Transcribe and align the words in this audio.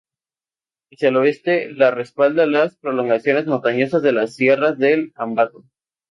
Hacia 0.91 1.09
el 1.09 1.17
oeste, 1.17 1.69
la 1.73 1.91
respalda 1.91 2.47
las 2.47 2.75
prolongaciones 2.75 3.45
montañosas 3.45 4.01
de 4.01 4.11
las 4.13 4.33
Sierras 4.33 4.79
del 4.79 5.11
Ambato. 5.15 5.63